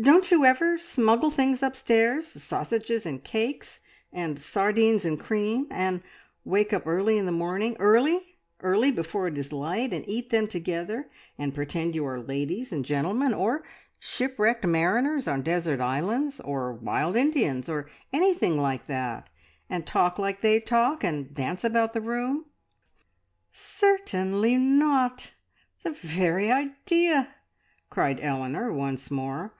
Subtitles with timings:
[0.00, 3.80] "Don't you ever smuggle things upstairs sausages and cakes,
[4.12, 6.00] and sardines and cream and
[6.44, 10.46] wake up early in the morning early early, before it is light and eat them
[10.46, 13.64] together, and pretend you are ladies and gentlemen, or
[13.98, 19.28] shipwrecked mariners on desert islands, or wild Indians, or anything like that,
[19.68, 22.46] and talk like they talk, and dance about the room?"
[23.50, 25.32] "Cer tain ly not!
[25.82, 27.34] The very idea!"
[27.90, 29.52] cried Eleanor once more.